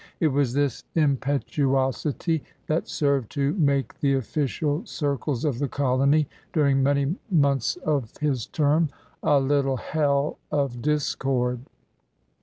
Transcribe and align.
It 0.19 0.29
was 0.29 0.53
this 0.53 0.83
impetuosity 0.95 2.43
that 2.65 2.87
served 2.87 3.29
to 3.33 3.53
make 3.53 3.99
the 3.99 4.15
official 4.15 4.83
circles 4.83 5.45
of 5.45 5.59
the 5.59 5.67
colony, 5.67 6.27
during 6.53 6.81
many 6.81 7.17
months 7.29 7.75
of 7.85 8.17
his 8.17 8.47
term, 8.47 8.89
a 9.21 9.39
''little 9.39 9.77
hell 9.77 10.39
of 10.51 10.81
discord. 10.81 11.59